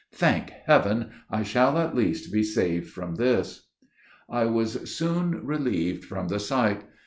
"Thank 0.11 0.49
heaven! 0.65 1.11
I 1.29 1.43
shall 1.43 1.77
at 1.77 1.93
least 1.95 2.33
be 2.33 2.41
saved 2.41 2.89
from 2.89 3.17
this." 3.17 3.67
I 4.27 4.45
was 4.45 4.91
soon 4.91 5.45
relieved 5.45 6.05
from 6.05 6.27
the 6.27 6.39
sight. 6.39 6.83